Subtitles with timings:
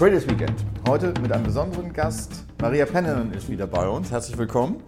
[0.00, 0.64] Traders Weekend.
[0.88, 2.46] Heute mit einem besonderen Gast.
[2.58, 4.10] Maria Pennenen ist wieder bei uns.
[4.10, 4.82] Herzlich willkommen.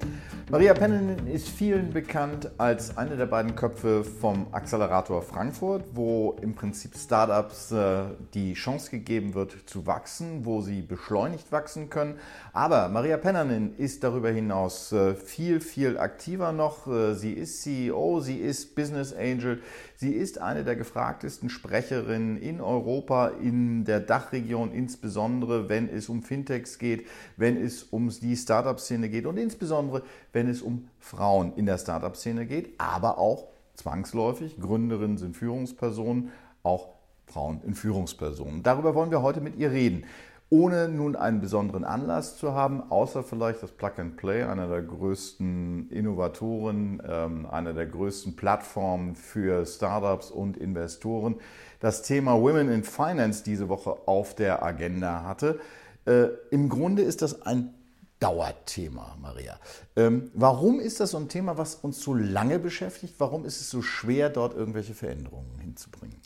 [0.53, 6.55] Maria Pennenin ist vielen bekannt als eine der beiden Köpfe vom Accelerator Frankfurt, wo im
[6.55, 8.03] Prinzip Startups äh,
[8.35, 12.19] die Chance gegeben wird zu wachsen, wo sie beschleunigt wachsen können.
[12.53, 16.87] Aber Maria Pennenin ist darüber hinaus äh, viel, viel aktiver noch.
[16.87, 19.63] Äh, sie ist CEO, sie ist Business Angel,
[20.03, 26.25] sie ist eine der gefragtesten Sprecherinnen in Europa, in der Dachregion insbesondere, wenn es um
[26.25, 27.07] Fintechs geht,
[27.37, 30.03] wenn es um die Startup-Szene geht und insbesondere,
[30.33, 36.31] wenn es um Frauen in der Startup-Szene geht, aber auch zwangsläufig, Gründerinnen sind Führungspersonen,
[36.65, 36.89] auch
[37.27, 38.65] Frauen in Führungspersonen.
[38.65, 40.05] Darüber wollen wir heute mit ihr reden.
[40.53, 44.83] Ohne nun einen besonderen Anlass zu haben, außer vielleicht das Plug and Play, einer der
[44.83, 51.37] größten Innovatoren, ähm, einer der größten Plattformen für Startups und Investoren,
[51.81, 55.59] das Thema Women in Finance diese Woche auf der Agenda hatte.
[56.05, 57.73] Äh, Im Grunde ist das ein
[58.21, 59.59] Dauerthema, Maria.
[59.97, 63.15] Ähm, warum ist das so ein Thema, was uns so lange beschäftigt?
[63.17, 66.21] Warum ist es so schwer, dort irgendwelche Veränderungen hinzubringen?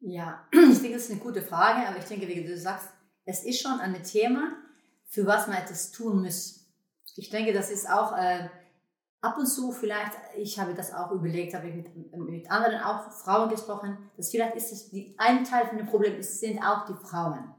[0.00, 2.88] Ja, ich denke, das ist eine gute Frage, aber ich denke, wie du sagst,
[3.24, 4.56] es ist schon ein Thema,
[5.08, 6.66] für was man etwas tun muss.
[7.16, 8.48] Ich denke, das ist auch äh,
[9.20, 13.10] ab und zu vielleicht, ich habe das auch überlegt, habe ich mit, mit anderen auch
[13.12, 16.86] Frauen gesprochen, dass vielleicht ist es, die, ein Teil von dem Problem ist, sind auch
[16.86, 17.54] die Frauen.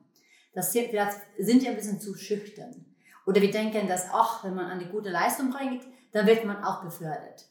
[0.54, 2.86] Das sind, vielleicht sind die ein bisschen zu schüchtern.
[3.26, 6.84] Oder wir denken, dass, ach, wenn man eine gute Leistung bringt, dann wird man auch
[6.84, 7.48] befördert.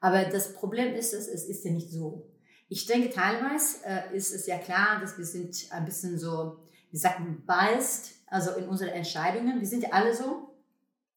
[0.00, 2.30] Aber das Problem ist, es, es ist ja nicht so.
[2.68, 6.58] Ich denke, teilweise äh, ist es ja klar, dass wir sind ein bisschen so,
[6.94, 9.58] wie sagt man, biased, also in unseren Entscheidungen.
[9.58, 10.54] Wir sind ja alle so.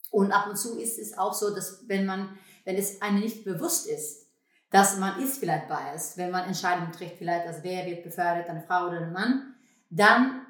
[0.09, 3.45] Und ab und zu ist es auch so, dass wenn man, wenn es einem nicht
[3.45, 4.25] bewusst ist,
[4.71, 8.63] dass man ist vielleicht biased, wenn man Entscheidungen trifft, vielleicht, also wer wird befördert, eine
[8.63, 9.53] Frau oder ein Mann,
[9.91, 10.41] dann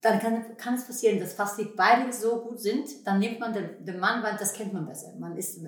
[0.00, 3.54] dann kann, kann es passieren, dass fast die beide so gut sind, dann nimmt man
[3.54, 5.14] den, den Mann, weil das kennt man besser.
[5.18, 5.58] Man ist,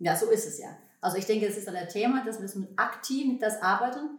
[0.00, 0.76] ja, so ist es ja.
[1.00, 4.18] Also ich denke, es ist ein Thema, dass wir aktiv mit das arbeiten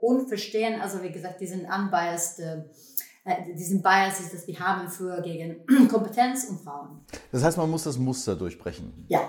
[0.00, 2.40] und verstehen, also wie gesagt, diesen unbiased,
[3.26, 5.56] äh, diesen Biases, das wir haben für gegen
[5.88, 7.00] Kompetenz und Frauen.
[7.32, 8.92] Das heißt, man muss das Muster durchbrechen.
[9.08, 9.20] Ja.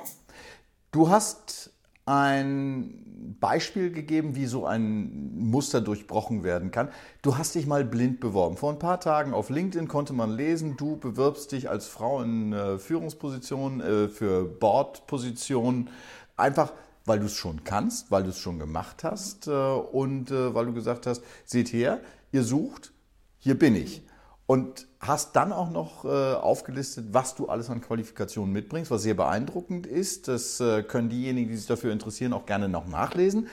[0.91, 1.71] Du hast
[2.05, 6.89] ein Beispiel gegeben, wie so ein Muster durchbrochen werden kann.
[7.23, 8.55] Du hast dich mal blind beworben.
[8.55, 12.53] Vor ein paar Tagen auf LinkedIn konnte man lesen, du bewirbst dich als Frau in
[12.53, 15.89] äh, Führungspositionen, äh, für Bordpositionen,
[16.35, 16.71] einfach
[17.05, 20.73] weil du es schon kannst, weil du es schon gemacht hast äh, und weil du
[20.73, 21.99] gesagt hast, seht her,
[22.31, 22.91] ihr sucht,
[23.37, 24.03] hier bin ich.
[24.45, 29.13] Und hast dann auch noch äh, aufgelistet, was du alles an Qualifikationen mitbringst, was sehr
[29.13, 30.27] beeindruckend ist.
[30.27, 33.47] Das äh, können diejenigen, die sich dafür interessieren, auch gerne noch nachlesen.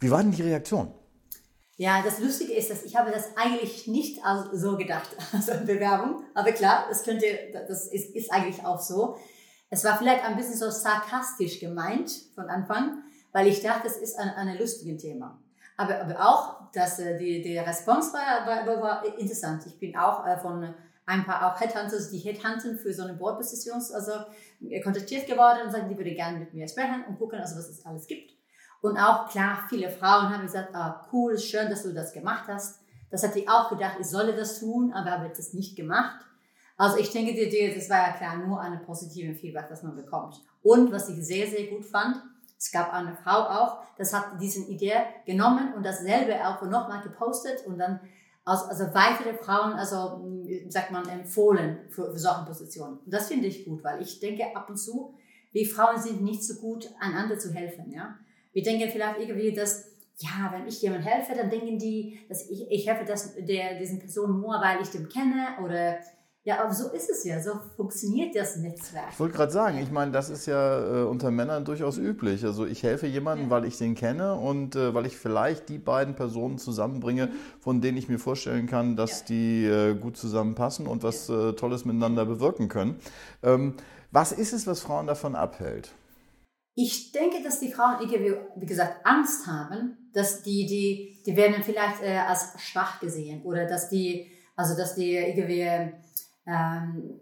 [0.00, 0.92] Wie war denn die Reaktion?
[1.76, 4.20] Ja, das Lustige ist, dass ich habe das eigentlich nicht
[4.52, 6.24] so gedacht, also Bewerbung.
[6.34, 9.16] Aber klar, das könnte, das ist, ist eigentlich auch so.
[9.70, 13.02] Es war vielleicht ein bisschen so sarkastisch gemeint von Anfang,
[13.32, 15.42] weil ich dachte, es ist ein, ein lustiges Thema.
[15.76, 19.66] Aber, aber auch, dass äh, die, die Response war, war, war interessant.
[19.66, 20.74] Ich bin auch äh, von
[21.06, 24.12] ein paar auch Headhunters, die Headhunten für so eine Boardposition, also
[24.68, 27.68] äh, kontaktiert geworden und sagen, die würde gerne mit mir sprechen und gucken, also was
[27.68, 28.32] es alles gibt.
[28.80, 32.80] Und auch klar, viele Frauen haben gesagt, ah, cool, schön, dass du das gemacht hast.
[33.10, 36.24] Das hat die auch gedacht, ich solle das tun, aber habe das nicht gemacht.
[36.76, 37.34] Also ich denke,
[37.74, 40.40] das war ja klar nur eine positive Feedback, das man bekommt.
[40.62, 42.16] Und was ich sehr, sehr gut fand,
[42.64, 47.66] es gab eine Frau auch, das hat diese Idee genommen und dasselbe auch nochmal gepostet
[47.66, 48.00] und dann
[48.46, 50.22] also, also weitere Frauen, also
[50.68, 52.98] sagt man, empfohlen für, für solche Positionen.
[53.04, 55.14] Und das finde ich gut, weil ich denke ab und zu,
[55.52, 57.90] wir Frauen sind nicht so gut, einander zu helfen.
[57.90, 58.18] Ja?
[58.52, 62.70] Wir denken vielleicht irgendwie, dass, ja, wenn ich jemandem helfe, dann denken die, dass ich,
[62.70, 65.98] ich helfe das, der, diesen Personen nur, weil ich den kenne oder
[66.46, 69.08] ja, aber so ist es ja, so funktioniert das Netzwerk.
[69.12, 72.44] Ich wollte gerade sagen, ich meine, das ist ja äh, unter Männern durchaus üblich.
[72.44, 73.50] Also ich helfe jemandem, ja.
[73.50, 77.96] weil ich den kenne und äh, weil ich vielleicht die beiden Personen zusammenbringe, von denen
[77.96, 79.26] ich mir vorstellen kann, dass ja.
[79.28, 81.48] die äh, gut zusammenpassen und was ja.
[81.48, 83.00] Äh, Tolles miteinander bewirken können.
[83.42, 83.74] Ähm,
[84.10, 85.92] was ist es, was Frauen davon abhält?
[86.74, 92.02] Ich denke, dass die Frauen, wie gesagt, Angst haben, dass die, die, die werden vielleicht
[92.02, 95.94] äh, als schwach gesehen oder dass die, also dass die irgendwie
[96.46, 97.20] ähm,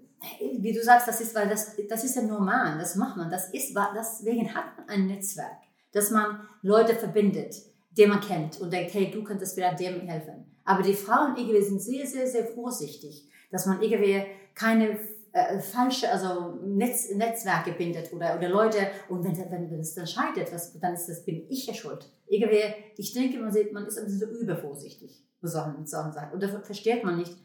[0.58, 3.52] wie du sagst, das ist, weil das, das ist ja normal, das macht man, das
[3.52, 5.58] ist, deswegen hat man ein Netzwerk,
[5.92, 7.56] dass man Leute verbindet,
[7.90, 10.46] die man kennt und denkt, hey, du könntest vielleicht dem helfen.
[10.64, 14.24] Aber die Frauen irgendwie sind sehr, sehr, sehr vorsichtig, dass man irgendwie
[14.54, 14.98] keine
[15.32, 20.06] äh, falsche, also Netz, Netzwerke bindet oder, oder Leute, und wenn, wenn, wenn es dann
[20.06, 22.08] scheitert, was, dann ist das, bin ich ja schuld.
[22.28, 22.62] Irgendwie,
[22.96, 26.32] ich denke, man, sieht, man ist ein bisschen so übervorsichtig mit solchen, mit.
[26.32, 27.36] Und da versteht man nicht,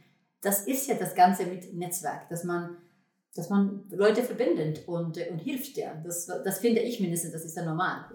[0.41, 2.77] das ist ja das Ganze mit Netzwerk, dass man,
[3.35, 5.95] dass man Leute verbindet und, und hilft ja.
[6.03, 8.05] Das, das finde ich mindestens, das ist dann normal.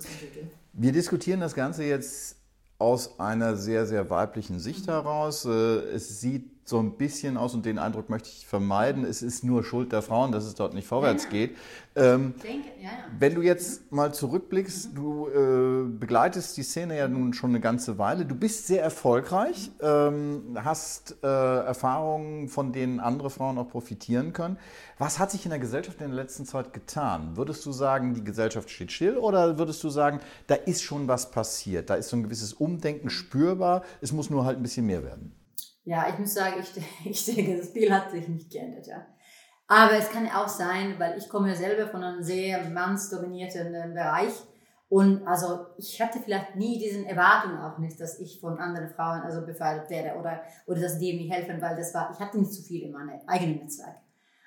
[0.73, 2.37] Wir diskutieren das Ganze jetzt
[2.79, 5.45] aus einer sehr, sehr weiblichen Sicht heraus.
[5.45, 5.51] Äh,
[5.95, 9.65] es sieht so ein bisschen aus und den Eindruck möchte ich vermeiden, es ist nur
[9.65, 11.57] Schuld der Frauen, dass es dort nicht vorwärts ja, geht.
[11.97, 12.91] Ähm, denke, ja, ja.
[13.19, 17.99] Wenn du jetzt mal zurückblickst, du äh, begleitest die Szene ja nun schon eine ganze
[17.99, 24.33] Weile, du bist sehr erfolgreich, ähm, hast äh, Erfahrungen, von denen andere Frauen auch profitieren
[24.33, 24.57] können.
[24.99, 27.37] Was hat sich in der Gesellschaft in der letzten Zeit getan?
[27.37, 31.33] Würdest du sagen, die Gesellschaft steht still oder würdest du sagen, da ist schon was
[31.33, 35.03] passiert, da ist so ein gewisses Umdenken spürbar, es muss nur halt ein bisschen mehr
[35.03, 35.35] werden?
[35.85, 36.73] Ja, ich muss sagen, ich,
[37.05, 39.07] ich denke, das Spiel hat sich nicht geändert, ja.
[39.69, 43.89] Aber es kann auch sein, weil ich komme ja selber von einem sehr mannsdominierten äh,
[43.95, 44.33] Bereich
[44.93, 49.23] und also ich hatte vielleicht nie diesen Erwartungen auch nicht, dass ich von anderen Frauen
[49.23, 52.53] also befördert werde oder, oder dass die mir helfen, weil das war, ich hatte nicht
[52.53, 53.97] so viel in meinem eigenen Netzwerk.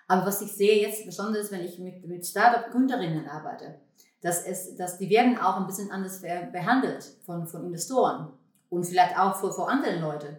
[0.07, 3.79] Aber was ich sehe jetzt, besonders wenn ich mit, mit Startup-Gründerinnen arbeite,
[4.21, 8.31] dass, es, dass die werden auch ein bisschen anders behandelt von, von Investoren
[8.69, 10.37] und vielleicht auch vor, vor anderen Leuten.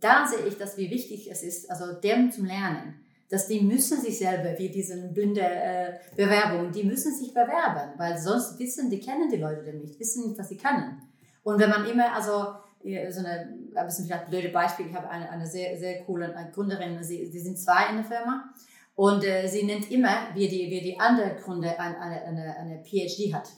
[0.00, 4.00] Da sehe ich, dass wie wichtig es ist, also dem zum Lernen, dass die müssen
[4.00, 9.00] sich selber, wie diese blinde äh, Bewerbung, die müssen sich bewerben, weil sonst wissen, die
[9.00, 11.02] kennen die Leute nicht, wissen nicht, was sie können.
[11.42, 12.54] Und wenn man immer, also
[13.10, 17.02] so eine, ein bisschen vielleicht blöde Beispiel, ich habe eine, eine sehr, sehr coole Gründerin,
[17.02, 18.54] sie, sie sind zwei in der Firma
[18.94, 23.34] und äh, sie nennt immer, wie die, wie die andere Gründer eine, eine, eine PhD
[23.34, 23.48] hat.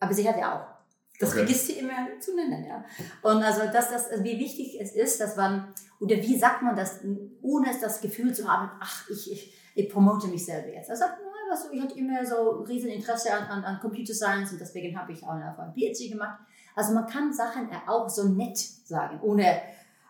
[0.00, 0.71] Aber sie hat ja auch.
[1.18, 1.38] Das okay.
[1.38, 2.84] vergisst sie immer zu nennen, ja.
[3.22, 6.74] Und also, dass das, also wie wichtig es ist, dass man, oder wie sagt man
[6.74, 7.00] das,
[7.42, 10.90] ohne das Gefühl zu haben, ach, ich, ich, ich promote mich selber jetzt.
[10.90, 14.52] Er sagt, nein, also, ich hatte immer so riesen Interesse an, an, an Computer Science
[14.52, 16.40] und deswegen habe ich auch eine PhD gemacht.
[16.74, 19.60] Also man kann Sachen auch so nett sagen, ohne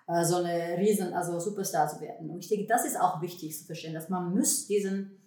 [0.07, 2.31] äh, so eine riesen, also Superstar zu werden.
[2.31, 5.19] Und ich denke, das ist auch wichtig zu verstehen, dass man muss diesen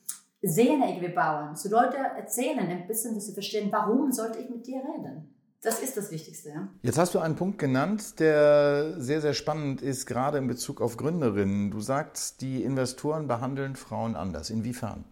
[0.42, 4.66] Sehne irgendwie bauen, zu Leute erzählen, ein bisschen, dass sie verstehen, warum sollte ich mit
[4.66, 5.35] dir reden?
[5.62, 6.50] Das ist das Wichtigste.
[6.50, 6.68] Ja.
[6.84, 10.98] Jetzt hast du einen Punkt genannt, der sehr, sehr spannend ist, gerade in Bezug auf
[10.98, 11.72] Gründerinnen.
[11.72, 14.52] Du sagst, die Investoren behandeln Frauen anders.
[14.52, 15.06] Inwiefern?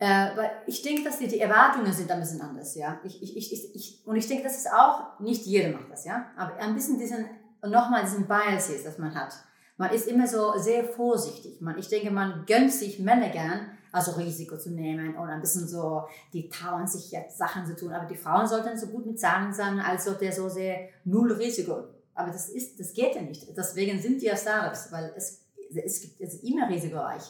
[0.00, 3.00] Äh, weil ich denke, dass die, die Erwartungen sind ein bisschen anders, ja.
[3.04, 6.26] Ich, ich, ich, ich, und ich denke, das ist auch, nicht jeder macht das, ja.
[6.36, 7.24] Aber ein bisschen diesen,
[7.62, 9.34] nochmal diesen Bias ist, das man hat.
[9.76, 11.60] Man ist immer so sehr vorsichtig.
[11.60, 15.66] Man, ich denke, man gönnt sich Männer gern, also Risiko zu nehmen und ein bisschen
[15.66, 16.02] so,
[16.32, 17.92] die trauen sich jetzt Sachen zu tun.
[17.92, 21.32] Aber die Frauen sollten so gut mit Zahlen sein, als ob der so sehr null
[21.32, 21.84] Risiko.
[22.14, 23.46] Aber das ist, das geht ja nicht.
[23.56, 27.22] Deswegen sind die ja Startups, weil es, es gibt, es ist immer risikoreich.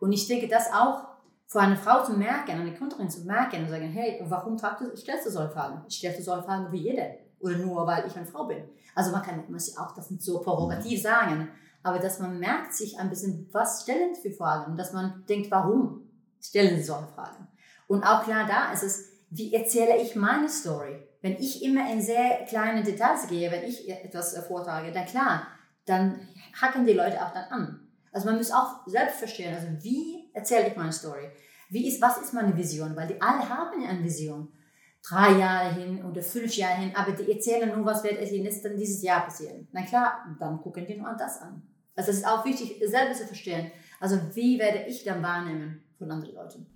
[0.00, 1.04] Und ich denke, das auch
[1.46, 5.26] für eine Frau zu merken, eine Kunderin zu merken und sagen, hey, warum du, stellst
[5.26, 5.88] du solche Fragen?
[5.88, 7.06] Stellst du solche Fragen wie jeder?
[7.38, 8.64] Oder nur, weil ich eine Frau bin?
[8.94, 11.48] Also man kann muss auch das nicht so provokativ sagen,
[11.86, 15.24] aber dass man merkt sich ein bisschen, was stellen sie für Fragen und dass man
[15.28, 16.10] denkt, warum
[16.42, 17.46] stellen sie solche Fragen.
[17.86, 21.00] Und auch klar da ist es, wie erzähle ich meine Story?
[21.22, 25.46] Wenn ich immer in sehr kleine Details gehe, wenn ich etwas vortrage, dann klar,
[25.84, 26.28] dann
[26.60, 27.88] hacken die Leute auch dann an.
[28.10, 31.30] Also man muss auch selbst verstehen, also wie erzähle ich meine Story?
[31.70, 32.96] Wie ist, was ist meine Vision?
[32.96, 34.52] Weil die alle haben ja eine Vision.
[35.08, 39.24] Drei Jahre hin oder fünf Jahre hin, aber die erzählen nur, was wird dieses Jahr
[39.24, 39.68] passieren.
[39.70, 41.62] Na klar, dann gucken die nur das an.
[41.96, 43.72] Also es ist auch wichtig, selber zu verstehen.
[43.98, 46.66] Also wie werde ich dann wahrnehmen von anderen Leuten?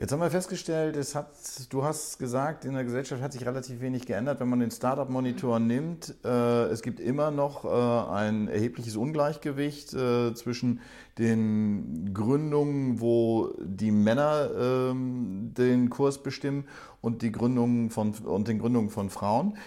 [0.00, 1.32] Jetzt haben wir festgestellt, es hat,
[1.70, 4.38] du hast gesagt, in der Gesellschaft hat sich relativ wenig geändert.
[4.38, 10.34] Wenn man den Startup-Monitor nimmt, äh, es gibt immer noch äh, ein erhebliches Ungleichgewicht äh,
[10.34, 10.82] zwischen
[11.18, 16.68] den Gründungen, wo die Männer ähm, den Kurs bestimmen
[17.00, 19.58] und, die Gründungen von, und den Gründungen von Frauen.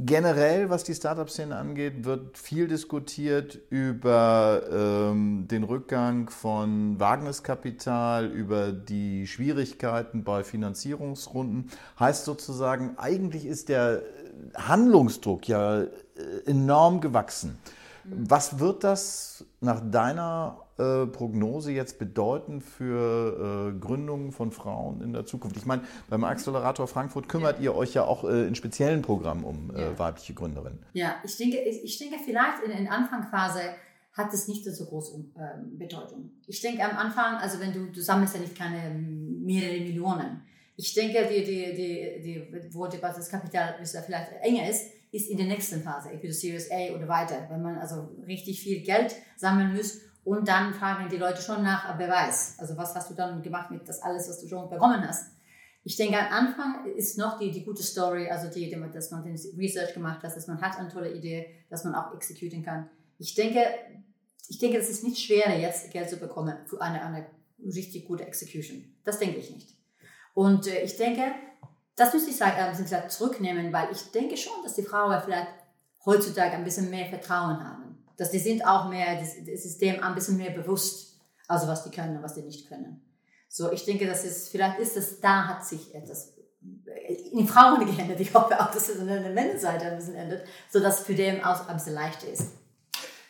[0.00, 8.70] Generell, was die Startup-Szene angeht, wird viel diskutiert über ähm, den Rückgang von Wagniskapital, über
[8.70, 11.72] die Schwierigkeiten bei Finanzierungsrunden.
[11.98, 14.02] Heißt sozusagen, eigentlich ist der
[14.54, 15.88] Handlungsdruck ja äh,
[16.46, 17.58] enorm gewachsen.
[18.04, 25.12] Was wird das nach deiner äh, Prognose jetzt bedeuten für äh, Gründungen von Frauen in
[25.12, 25.56] der Zukunft?
[25.56, 27.64] Ich meine, beim Accelerator Frankfurt kümmert ja.
[27.64, 29.98] ihr euch ja auch äh, in speziellen Programmen um äh, ja.
[29.98, 30.78] weibliche Gründerinnen.
[30.92, 33.60] Ja, ich denke, ich denke vielleicht in der Anfangsphase
[34.12, 36.30] hat es nicht so große ähm, Bedeutung.
[36.46, 40.42] Ich denke am Anfang, also wenn du, du sammelst ja nicht keine mehrere Millionen.
[40.76, 45.46] Ich denke, die, die, die, die, wo das Kapital vielleicht enger ist, ist in der
[45.46, 50.00] nächsten Phase, entweder Series A oder weiter, wenn man also richtig viel Geld sammeln muss
[50.28, 52.54] und dann fragen die Leute schon nach Beweis.
[52.58, 55.32] Also was hast du dann gemacht mit das alles, was du schon bekommen hast?
[55.84, 59.38] Ich denke, am Anfang ist noch die, die gute Story, also die, dass man den
[59.56, 62.90] Research gemacht hat, dass man hat eine tolle Idee, dass man auch exekutieren kann.
[63.18, 63.64] Ich denke,
[64.48, 67.26] ich denke, es ist nicht schwer, jetzt Geld zu bekommen für eine, eine
[67.64, 68.84] richtig gute Execution.
[69.04, 69.78] Das denke ich nicht.
[70.34, 71.22] Und äh, ich denke,
[71.96, 75.48] das müsste ich sagen, ein bisschen zurücknehmen, weil ich denke schon, dass die Frauen vielleicht
[76.04, 78.04] heutzutage ein bisschen mehr Vertrauen haben.
[78.18, 81.90] Dass die sind auch mehr, das, das System ein bisschen mehr bewusst, also was die
[81.90, 83.00] können und was die nicht können.
[83.48, 86.34] So, ich denke, das ist, vielleicht ist es, da hat sich etwas
[87.32, 88.20] in Frauen geändert.
[88.20, 91.42] Ich hoffe auch, dass es an der Männerseite ein bisschen ändert, sodass es für den
[91.42, 92.52] auch ein bisschen leichter ist.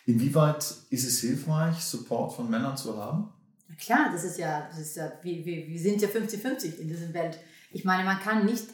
[0.07, 3.30] Inwieweit ist es hilfreich, Support von Männern zu haben?
[3.78, 7.12] Klar, das ist ja, das ist ja wir, wir, wir sind ja 50-50 in dieser
[7.12, 7.38] Welt.
[7.71, 8.64] Ich meine, man kann nicht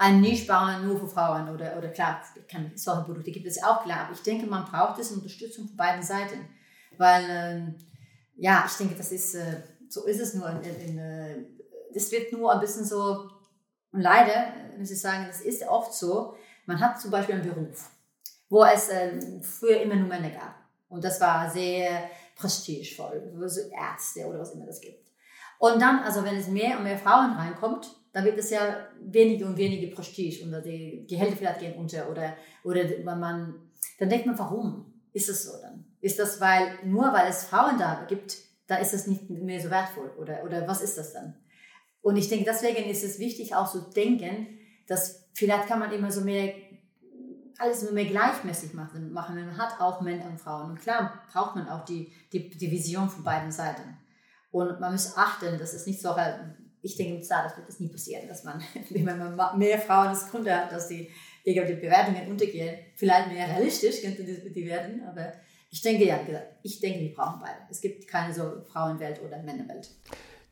[0.00, 3.84] ein Niche bauen nur für Frauen oder, oder klar, kann, solche Produkte gibt es auch
[3.84, 6.48] klar, aber ich denke, man braucht diese Unterstützung von beiden Seiten.
[6.96, 7.74] Weil, ähm,
[8.36, 10.48] ja, ich denke, das ist, äh, so ist es nur.
[10.48, 11.44] In, in, in, äh,
[11.92, 13.28] das wird nur ein bisschen so
[13.92, 17.52] und leider, äh, muss ich sagen, das ist oft so, man hat zum Beispiel einen
[17.52, 17.90] Beruf,
[18.48, 20.54] wo es ähm, früher immer nur Männer gab.
[20.88, 25.06] Und das war sehr prestigevoll, so Ärzte oder was immer das gibt.
[25.58, 29.46] Und dann, also wenn es mehr und mehr Frauen reinkommt, dann wird es ja weniger
[29.46, 32.84] und weniger Prestige und die Gehälter vielleicht gehen unter oder, oder
[33.16, 33.54] man,
[33.98, 35.84] dann denkt man, warum ist es so dann?
[36.00, 38.36] Ist das, weil, nur weil es Frauen da gibt,
[38.66, 41.34] da ist es nicht mehr so wertvoll oder, oder was ist das dann?
[42.02, 46.10] Und ich denke, deswegen ist es wichtig auch zu denken, dass vielleicht kann man immer
[46.10, 46.54] so mehr,
[47.58, 49.12] alles nur mehr gleichmäßig machen.
[49.12, 49.34] machen.
[49.34, 50.70] Man hat auch Männer und Frauen.
[50.70, 53.98] Und klar braucht man auch die, die, die Vision von beiden Seiten.
[54.50, 56.16] Und man muss achten, dass es nicht so,
[56.82, 60.30] ich denke, mit Startups wird das nie passieren, dass man, wenn man mehr Frauen als
[60.30, 61.08] Kunde hat, dass die,
[61.44, 62.78] die Bewertungen untergehen.
[62.96, 65.32] Vielleicht mehr realistisch könnte die, die werden, aber
[65.70, 66.18] ich denke, ja,
[66.62, 67.58] ich denke, wir brauchen beide.
[67.70, 69.88] Es gibt keine so Frauenwelt oder Männerwelt.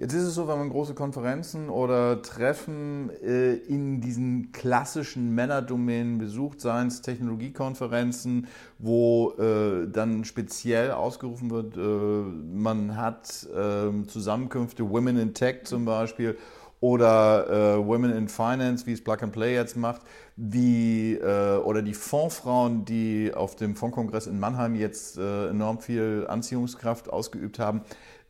[0.01, 6.19] Jetzt ist es so, wenn man große Konferenzen oder Treffen äh, in diesen klassischen Männerdomänen
[6.19, 8.47] besucht, seien es Technologiekonferenzen,
[8.79, 15.85] wo äh, dann speziell ausgerufen wird, äh, man hat ähm, Zusammenkünfte Women in Tech zum
[15.85, 16.39] Beispiel
[16.79, 20.03] oder äh, Women in Finance, wie es Plug and Play jetzt macht,
[20.37, 26.25] wie, äh, oder die Fondsfrauen, die auf dem Fondskongress in Mannheim jetzt äh, enorm viel
[26.29, 27.81] Anziehungskraft ausgeübt haben.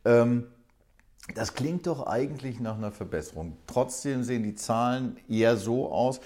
[0.03, 0.45] Ähm,
[1.35, 3.57] das klingt doch eigentlich nach einer Verbesserung.
[3.67, 6.19] Trotzdem sehen die Zahlen eher so aus,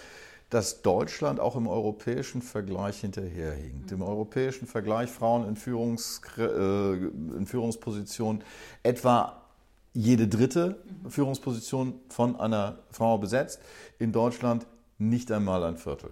[0.50, 3.92] dass Deutschland auch im europäischen Vergleich hinterherhinkt.
[3.92, 8.44] Im europäischen Vergleich Frauen in, Führungs, äh, in Führungspositionen
[8.84, 9.42] etwa
[9.94, 13.60] jede dritte Führungsposition von einer Frau besetzt.
[14.00, 14.68] In Deutschland
[14.98, 16.12] nicht einmal ein Viertel.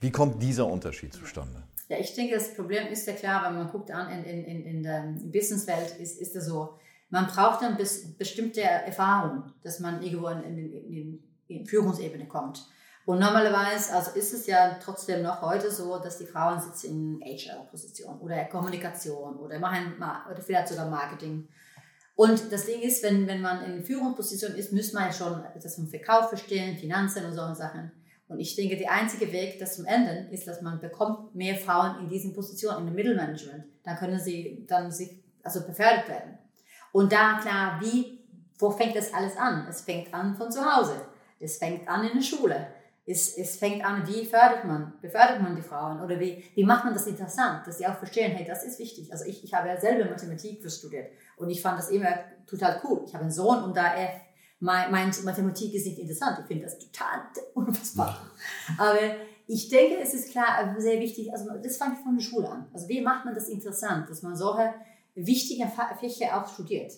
[0.00, 1.62] Wie kommt dieser Unterschied zustande?
[1.88, 4.82] Ja, ich denke, das Problem ist ja klar, wenn man guckt an in, in, in
[4.82, 6.78] der Businesswelt, ist, ist es so,
[7.10, 12.66] man braucht dann bis, bestimmte Erfahrung, dass man irgendwo in, in, in, in Führungsebene kommt.
[13.06, 17.22] Und normalerweise, also ist es ja trotzdem noch heute so, dass die Frauen sitzen in
[17.22, 19.94] HR-Position oder Kommunikation oder machen
[20.30, 21.48] oder vielleicht sogar Marketing.
[22.16, 25.76] Und das Ding ist, wenn, wenn man in Führungsposition ist, muss man ja schon das
[25.76, 27.92] vom Verkauf verstehen, Finanzen und solche Sachen.
[28.26, 32.00] Und ich denke, der einzige Weg, das zum Enden, ist, dass man bekommt mehr Frauen
[32.00, 33.64] in diesen Positionen, in dem Mittelmanagement.
[33.84, 36.38] Dann können sie dann sich also befördert werden.
[36.98, 38.18] Und da klar, wie,
[38.58, 39.68] wo fängt das alles an?
[39.70, 41.00] Es fängt an von zu Hause.
[41.38, 42.66] Es fängt an in der Schule.
[43.06, 46.84] Es, es fängt an, wie fördert man, befördert man die Frauen oder wie, wie macht
[46.84, 49.12] man das interessant, dass sie auch verstehen, hey, das ist wichtig.
[49.12, 53.04] Also ich, ich habe ja selber Mathematik studiert und ich fand das immer total cool.
[53.06, 54.20] Ich habe einen Sohn und da er
[54.58, 57.20] meint, Mathematik ist nicht interessant, ich finde das total
[57.54, 58.18] unfassbar.
[58.76, 58.98] Aber
[59.46, 62.66] ich denke, es ist klar sehr wichtig, also das fängt von der Schule an.
[62.72, 64.74] Also wie macht man das interessant, dass man solche
[65.26, 65.70] wichtige
[66.00, 66.92] Fächer auch studiert.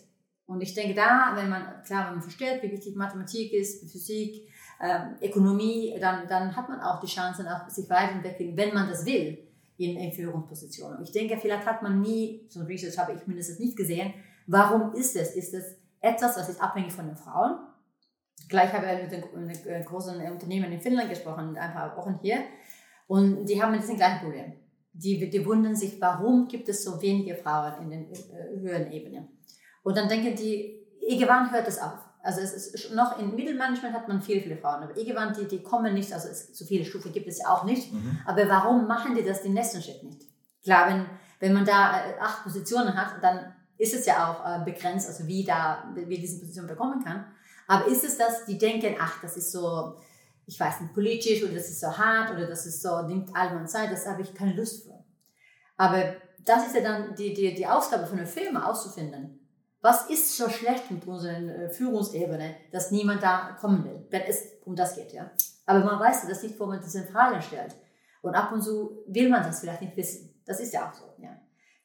[0.47, 4.49] Und ich denke da, wenn man, klar, wenn man versteht, wie wichtig Mathematik ist, Physik,
[4.81, 9.07] ähm, Ökonomie, dann, dann hat man auch die Chance, auch sich weiterentwickeln, wenn man das
[9.07, 9.47] will,
[9.77, 10.99] in, in Führungspositionen.
[10.99, 14.13] Und ich denke, vielleicht hat man nie, so ein Research habe ich mindestens nicht gesehen,
[14.47, 15.37] warum ist es?
[15.37, 17.59] Ist es etwas, was ist abhängig von den Frauen?
[18.49, 22.43] Gleich habe ich mit einem großen Unternehmen in Finnland gesprochen, ein paar Wochen hier,
[23.07, 24.60] und die haben das gleiche Problem
[24.93, 29.29] die, die wundern sich, warum gibt es so wenige Frauen in den äh, höheren Ebenen.
[29.83, 31.99] Und dann denken die, irgendwann hört es auf.
[32.23, 35.63] Also es ist noch im Mittelmanagement hat man viele, viele Frauen, aber irgendwann, die, die
[35.63, 37.93] kommen nicht, also es, so viele Stufen gibt es ja auch nicht.
[37.93, 38.19] Mhm.
[38.27, 40.23] Aber warum machen die das den nächsten Schritt nicht?
[40.63, 41.07] Klar, wenn,
[41.39, 45.27] wenn man da äh, acht Positionen hat, dann ist es ja auch äh, begrenzt, also
[45.27, 47.25] wie da, wie diese Position bekommen kann.
[47.67, 49.97] Aber ist es das, die denken, ach, das ist so,
[50.51, 53.69] ich weiß nicht, politisch oder das ist so hart oder das ist so, nimmt allgemein
[53.69, 54.99] Zeit, das habe ich keine Lust für.
[55.77, 59.39] Aber das ist ja dann die, die, die Aufgabe von einer Firma auszufinden.
[59.81, 64.43] Was ist so schlecht mit unserer äh, Führungsebene, dass niemand da kommen will, wenn es
[64.65, 65.31] um das geht, ja?
[65.67, 67.77] Aber man weiß das nicht, wo man diese Fragen stellt.
[68.21, 70.43] Und ab und zu will man das vielleicht nicht wissen.
[70.45, 71.31] Das ist ja auch so, ja.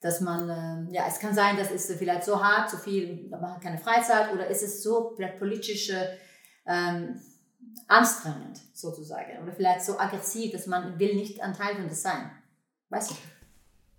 [0.01, 3.53] dass man, äh, ja, es kann sein, dass es vielleicht so hart, so viel, man
[3.53, 5.91] hat keine Freizeit oder ist es so vielleicht politisch
[6.65, 7.22] ähm,
[7.88, 12.32] anstrengend sozusagen oder vielleicht so aggressiv, dass man will nicht ein Teil von das sein.
[12.89, 13.17] Weiß ich.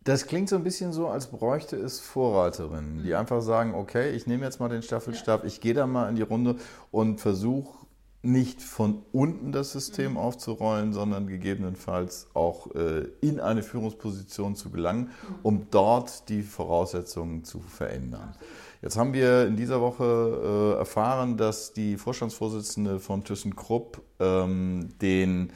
[0.04, 3.16] Das klingt so ein bisschen so, als bräuchte es Vorreiterinnen, die mhm.
[3.16, 6.23] einfach sagen, okay, ich nehme jetzt mal den Staffelstab, ich gehe da mal in die
[6.23, 6.56] Runde
[6.92, 7.87] und versuche
[8.23, 10.18] nicht von unten das System mhm.
[10.18, 15.35] aufzurollen, sondern gegebenenfalls auch äh, in eine Führungsposition zu gelangen, mhm.
[15.42, 18.35] um dort die Voraussetzungen zu verändern.
[18.83, 25.52] Jetzt haben wir in dieser Woche äh, erfahren, dass die Vorstandsvorsitzende von ThyssenKrupp ähm, den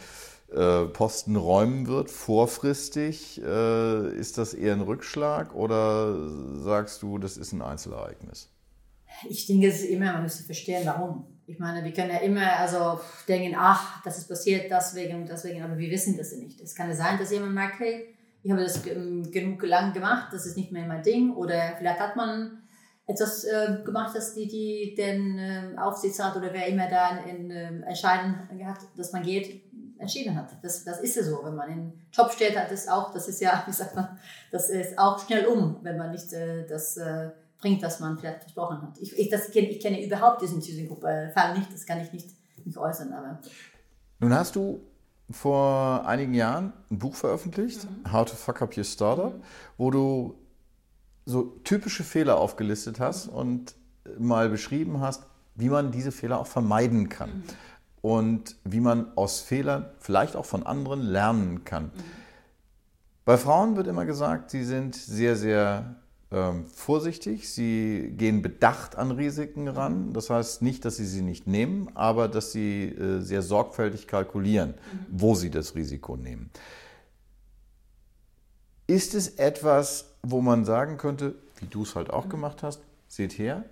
[0.53, 3.41] äh, Posten räumen wird, vorfristig.
[3.43, 8.49] Äh, ist das eher ein Rückschlag oder sagst du, das ist ein Einzelereignis?
[9.29, 11.27] Ich denke, es ist immer, man müsste verstehen, warum.
[11.47, 15.63] Ich meine, wir können ja immer also denken, ach, das ist passiert deswegen und deswegen,
[15.63, 16.61] aber wir wissen das ja nicht.
[16.61, 20.47] Es kann ja sein, dass jemand merkt, hey, ich habe das genug lang gemacht, das
[20.47, 21.35] ist nicht mehr mein Ding.
[21.35, 22.63] Oder vielleicht hat man
[23.11, 27.69] etwas äh, gemacht, dass die, die den äh, Aufsichtsrat oder wer immer da in, äh,
[27.83, 29.63] entscheiden hat, dass man geht,
[29.99, 30.57] entschieden hat.
[30.63, 31.41] Das, das ist ja so.
[31.43, 34.19] Wenn man in Job steht, hat es auch, das ist ja, wie sagt man,
[34.53, 38.43] das ist auch schnell um, wenn man nicht äh, das äh, bringt, was man vielleicht
[38.43, 38.99] versprochen hat.
[39.01, 42.31] Ich, ich, das kenn, ich kenne überhaupt diesen ThyssenKrupp-Fall nicht, das kann ich nicht,
[42.65, 43.13] nicht äußern.
[43.13, 43.41] Aber.
[44.21, 44.81] Nun hast du
[45.31, 48.13] vor einigen Jahren ein Buch veröffentlicht, mhm.
[48.13, 49.35] How to Fuck Up Your Startup,
[49.77, 50.35] wo du
[51.31, 53.75] so typische Fehler aufgelistet hast und
[54.19, 57.31] mal beschrieben hast, wie man diese Fehler auch vermeiden kann.
[57.31, 57.45] Mhm.
[58.03, 61.85] Und wie man aus Fehlern, vielleicht auch von anderen, lernen kann.
[61.85, 61.91] Mhm.
[63.25, 65.97] Bei Frauen wird immer gesagt, sie sind sehr, sehr
[66.33, 70.13] ähm, vorsichtig, sie gehen bedacht an Risiken ran.
[70.13, 74.71] Das heißt nicht, dass sie sie nicht nehmen, aber dass sie äh, sehr sorgfältig kalkulieren,
[74.71, 75.07] mhm.
[75.11, 76.51] wo sie das Risiko nehmen.
[78.87, 83.39] Ist es etwas, wo man sagen könnte, wie du es halt auch gemacht hast, seht
[83.39, 83.65] her,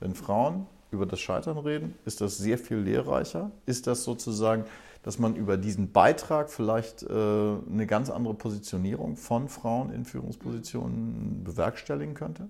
[0.00, 3.50] wenn Frauen über das Scheitern reden, ist das sehr viel lehrreicher?
[3.66, 4.64] Ist das sozusagen
[5.02, 11.44] dass man über diesen Beitrag vielleicht äh, eine ganz andere Positionierung von Frauen in Führungspositionen
[11.44, 12.48] bewerkstelligen könnte?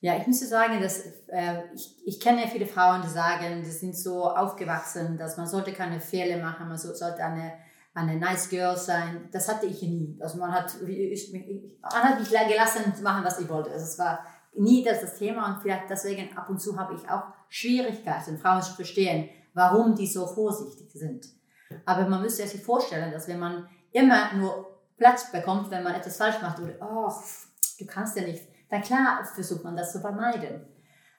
[0.00, 3.96] Ja, ich müsste sagen, dass äh, ich, ich kenne viele Frauen, die sagen, die sind
[3.96, 7.52] so aufgewachsen, dass man sollte keine Fehler machen, man so, sollte eine
[7.94, 9.28] eine nice girl sein.
[9.32, 10.18] Das hatte ich nie.
[10.20, 13.70] Also man hat, ich, man hat mich gelassen zu machen, was ich wollte.
[13.70, 14.24] Also es war
[14.54, 18.62] nie das, das Thema und vielleicht deswegen ab und zu habe ich auch Schwierigkeiten, Frauen
[18.62, 21.26] zu verstehen, warum die so vorsichtig sind.
[21.84, 26.16] Aber man müsste sich vorstellen, dass wenn man immer nur Platz bekommt, wenn man etwas
[26.16, 27.12] falsch macht oder, oh,
[27.78, 30.66] du kannst ja nicht, dann klar versucht man das zu vermeiden.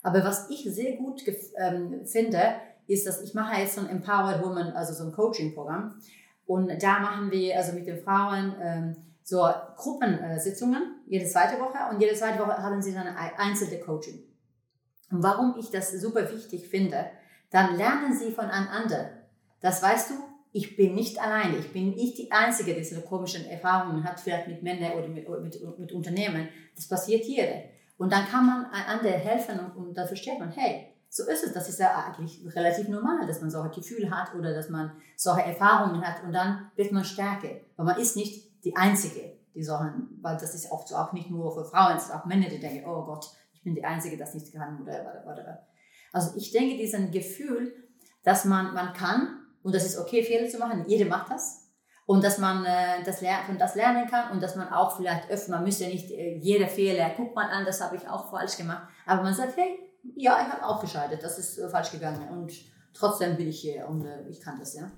[0.03, 1.21] Aber was ich sehr gut
[1.57, 2.55] ähm, finde,
[2.87, 6.01] ist, dass ich mache jetzt so ein Empowered Woman, also so ein Coaching-Programm.
[6.51, 12.01] Und da machen wir also mit den Frauen ähm, so Gruppensitzungen jede zweite Woche und
[12.01, 14.19] jede zweite Woche haben sie dann ein einzelne Coaching.
[15.11, 17.05] Und warum ich das super wichtig finde,
[17.51, 19.11] dann lernen sie voneinander.
[19.61, 20.15] Das weißt du,
[20.51, 24.49] ich bin nicht alleine, ich bin nicht die Einzige, die diese komischen Erfahrungen hat, vielleicht
[24.49, 26.49] mit Männern oder mit, mit, mit Unternehmen.
[26.75, 27.63] Das passiert hier.
[27.97, 31.53] Und dann kann man einander helfen und, und versteht man, hey, so ist es.
[31.53, 35.43] Das ist ja eigentlich relativ normal, dass man solche Gefühle hat oder dass man solche
[35.43, 37.49] Erfahrungen hat und dann wird man stärker.
[37.75, 41.29] Weil man ist nicht die Einzige, die solchen, weil das ist oft so auch nicht
[41.29, 44.17] nur für Frauen, es sind auch Männer, die denken, oh Gott, ich bin die Einzige,
[44.17, 45.67] das nicht kann oder, oder.
[46.13, 47.73] Also ich denke, diesen Gefühl,
[48.23, 50.85] dass man, man kann und das ist okay, Fehler zu machen.
[50.87, 51.69] Jeder macht das.
[52.05, 55.51] Und dass man äh, das, von das lernen kann und dass man auch vielleicht öfter,
[55.51, 58.57] man müsste ja nicht äh, jede Fehler, guckt man an, das habe ich auch falsch
[58.57, 58.87] gemacht.
[59.05, 62.53] Aber man sagt, hey, ja, ich habe auch gescheitert, das ist äh, falsch gegangen und
[62.93, 64.91] trotzdem bin ich hier und äh, ich kann das, ja.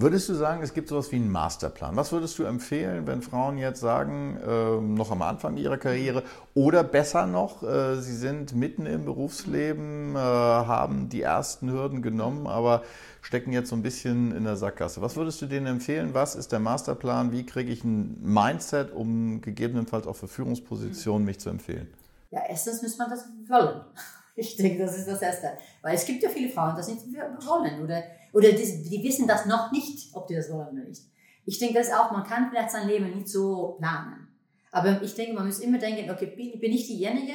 [0.00, 1.96] Würdest du sagen, es gibt sowas wie einen Masterplan?
[1.96, 6.22] Was würdest du empfehlen, wenn Frauen jetzt sagen, äh, noch am Anfang ihrer Karriere
[6.54, 12.46] oder besser noch, äh, sie sind mitten im Berufsleben, äh, haben die ersten Hürden genommen,
[12.46, 12.84] aber
[13.22, 15.02] stecken jetzt so ein bisschen in der Sackgasse.
[15.02, 16.14] Was würdest du denen empfehlen?
[16.14, 17.32] Was ist der Masterplan?
[17.32, 21.92] Wie kriege ich ein Mindset, um gegebenenfalls auch für Führungspositionen mich zu empfehlen?
[22.30, 23.80] Ja, erstens muss man das wollen.
[24.38, 25.58] Ich denke, das ist das Erste.
[25.82, 29.26] Weil es gibt ja viele Frauen, die das nicht wollen oder, oder die, die wissen
[29.26, 31.02] das noch nicht, ob die das wollen oder nicht.
[31.44, 34.28] Ich denke das auch, man kann vielleicht sein Leben nicht so planen.
[34.70, 37.34] Aber ich denke, man muss immer denken, okay, bin, bin ich diejenige,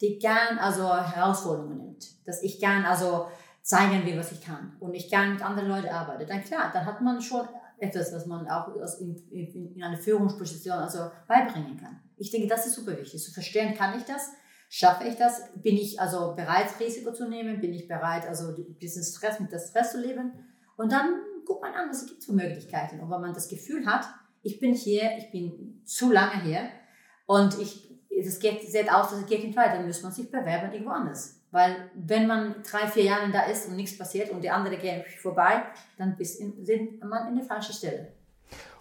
[0.00, 2.26] die gern also Herausforderungen nimmt.
[2.26, 3.26] Dass ich gern also
[3.62, 6.26] zeigen will, was ich kann und ich gern mit anderen Leuten arbeite.
[6.26, 7.46] Dann klar, dann hat man schon
[7.78, 12.00] etwas, was man auch in, in, in eine Führungsposition also beibringen kann.
[12.16, 13.22] Ich denke, das ist super wichtig.
[13.22, 14.30] Zu verstehen, kann ich das?
[14.72, 15.42] Schaffe ich das?
[15.56, 17.60] Bin ich also bereit, Risiko zu nehmen?
[17.60, 20.32] Bin ich bereit, also diesen Stress mit dem Stress zu leben?
[20.76, 23.00] Und dann guckt man an, was es gibt für Möglichkeiten.
[23.00, 24.06] Und wenn man das Gefühl hat,
[24.42, 26.70] ich bin hier, ich bin zu lange hier
[27.26, 30.30] Und ich, es geht, sieht aus, dass es geht nicht weiter, dann muss man sich
[30.30, 31.40] bewerben irgendwo anders.
[31.50, 35.02] Weil wenn man drei, vier Jahre da ist und nichts passiert und die anderen gehen
[35.20, 35.64] vorbei,
[35.98, 38.12] dann in, sind man in der falschen Stelle.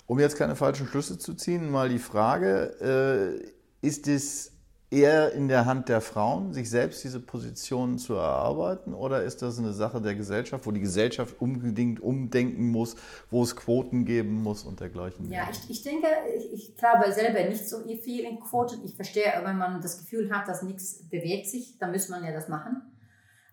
[0.05, 3.41] Um jetzt keine falschen Schlüsse zu ziehen, mal die Frage,
[3.83, 4.58] äh, ist es
[4.91, 8.93] eher in der Hand der Frauen, sich selbst diese Positionen zu erarbeiten?
[8.93, 12.95] Oder ist das eine Sache der Gesellschaft, wo die Gesellschaft unbedingt umdenken muss,
[13.29, 15.31] wo es Quoten geben muss und dergleichen?
[15.31, 18.83] Ja, ich, ich denke, ich, ich glaube selber nicht so viel in Quoten.
[18.83, 22.31] Ich verstehe, wenn man das Gefühl hat, dass nichts bewegt sich, dann muss man ja
[22.31, 22.81] das machen.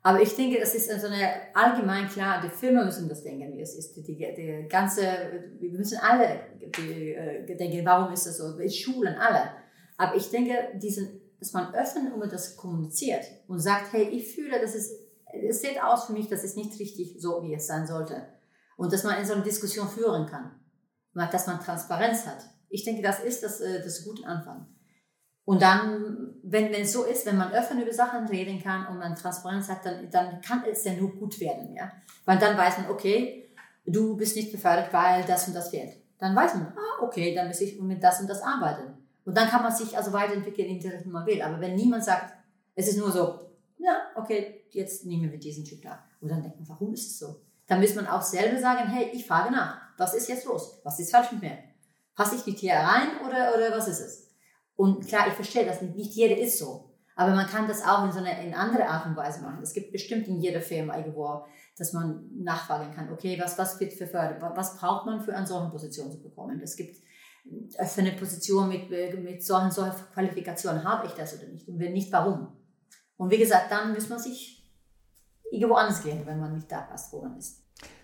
[0.03, 3.75] Aber ich denke, das ist so eine allgemein klar, die Firmen müssen das denken, es
[3.75, 3.97] ist.
[3.97, 5.03] Die, die, die ganze,
[5.59, 8.57] wir müssen alle die, äh, denken, warum ist das so?
[8.69, 9.51] Schulen, alle.
[9.97, 14.61] Aber ich denke, diesen dass man öffnet und das kommuniziert und sagt, hey, ich fühle,
[14.61, 14.93] dass es,
[15.33, 18.27] es sieht aus für mich, das ist nicht richtig so, wie es sein sollte.
[18.77, 20.61] Und dass man in so eine Diskussion führen kann.
[21.15, 22.45] Dass man Transparenz hat.
[22.69, 24.67] Ich denke, das ist das, äh, das gute Anfang.
[25.47, 28.99] Und dann, wenn, wenn es so ist, wenn man öffnen über Sachen reden kann und
[28.99, 31.91] man Transparenz hat, dann, dann kann es ja nur gut werden, ja.
[32.25, 33.49] Weil dann weiß man, okay,
[33.87, 35.97] du bist nicht befördert, weil das und das fehlt.
[36.19, 38.96] Dann weiß man, ah, okay, dann muss ich mit das und das arbeiten.
[39.27, 41.43] Und dann kann man sich also weiterentwickeln in die Richtung man will.
[41.43, 42.33] Aber wenn niemand sagt,
[42.77, 46.03] es ist nur so, ja, okay, jetzt nehmen wir diesen Typ da.
[46.21, 47.43] Und dann denkt man, warum ist es so?
[47.67, 49.81] Dann muss man auch selber sagen, hey, ich frage nach.
[49.99, 50.81] Was ist jetzt los?
[50.85, 51.59] Was ist falsch mit mir?
[52.15, 54.29] Passe ich nicht hier rein oder, oder was ist es?
[54.77, 55.97] Und klar, ich verstehe das nicht.
[55.97, 56.93] Nicht jeder ist so.
[57.17, 59.63] Aber man kann das auch in so eine in andere Art und Weise machen.
[59.63, 63.95] Es gibt bestimmt in jeder Firma irgendwo, dass man nachfragen kann, okay, was, was wird
[63.95, 66.61] für Förder, was braucht man für eine solche Position zu bekommen?
[66.61, 67.01] Es gibt
[67.71, 71.69] für eine Position mit, mit solchen, solchen Qualifikationen habe ich das oder nicht?
[71.69, 72.49] Und wenn nicht, warum?
[73.17, 74.57] Und wie gesagt, dann muss man sich
[75.51, 77.63] irgendwo anders gehen, wenn man nicht da passt, wo man ist.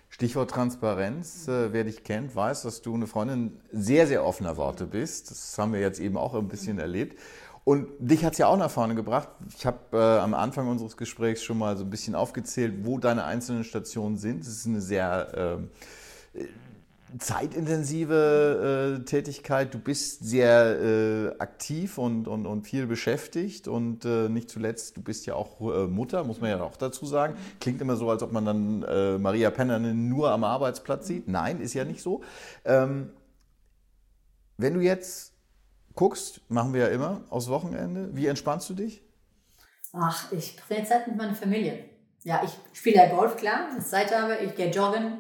[0.09, 1.49] Stichwort Transparenz.
[1.49, 5.31] Äh, wer dich kennt, weiß, dass du eine Freundin sehr, sehr offener Worte bist.
[5.31, 7.19] Das haben wir jetzt eben auch ein bisschen erlebt.
[7.65, 9.29] Und dich hat es ja auch nach vorne gebracht.
[9.57, 13.25] Ich habe äh, am Anfang unseres Gesprächs schon mal so ein bisschen aufgezählt, wo deine
[13.25, 14.43] einzelnen Stationen sind.
[14.43, 15.61] Es ist eine sehr
[16.35, 16.45] äh,
[17.19, 19.73] zeitintensive äh, Tätigkeit.
[19.75, 25.03] Du bist sehr äh, aktiv und, und, und viel beschäftigt und äh, nicht zuletzt, du
[25.03, 27.37] bist ja auch äh, Mutter, muss man ja auch dazu sagen.
[27.61, 31.29] Klingt immer so, als ob man dann äh, Maria Pennernen nur am Arbeitsplatz sieht.
[31.29, 32.23] Nein, ist ja nicht so.
[32.65, 33.11] Ähm,
[34.57, 35.33] wenn du jetzt
[35.95, 39.03] guckst, machen wir ja immer aus Wochenende, wie entspannst du dich?
[39.93, 41.85] Ach, ich verbringe Zeit mit meiner Familie.
[42.25, 45.19] Ja, ich spiele ja Golf, klar, ich Zeit habe, ich gehe joggen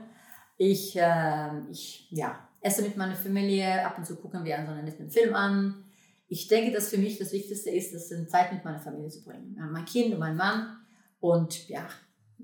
[0.70, 4.85] ich, äh, ich ja, esse mit meiner Familie, ab und zu gucken wir so einen
[4.85, 5.85] netten Film an.
[6.29, 9.25] Ich denke, dass für mich das Wichtigste ist, das in Zeit mit meiner Familie zu
[9.25, 9.59] bringen.
[9.72, 10.79] Mein Kind und mein Mann.
[11.20, 11.88] Und ja,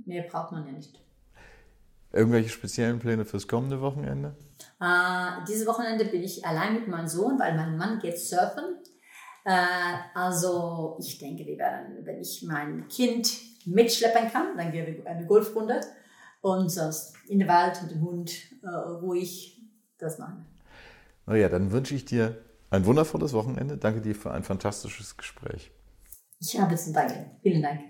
[0.04, 1.00] mehr braucht man ja nicht.
[2.12, 4.35] Irgendwelche speziellen Pläne fürs kommende Wochenende?
[4.81, 8.64] Äh, dieses Wochenende bin ich allein mit meinem Sohn, weil mein Mann geht surfen.
[9.44, 9.54] Äh,
[10.14, 13.31] also ich denke, wir werden, wenn ich mein Kind
[13.64, 15.81] mitschleppen kann, dann gehen wir eine Golfrunde
[16.40, 19.62] und sonst in den Wald mit dem Hund äh, ruhig
[19.98, 20.46] das machen.
[21.26, 22.38] Maria, dann wünsche ich dir
[22.70, 23.76] ein wundervolles Wochenende.
[23.76, 25.70] Danke dir für ein fantastisches Gespräch.
[26.40, 27.30] Ich habe zu danken.
[27.42, 27.80] Vielen Dank.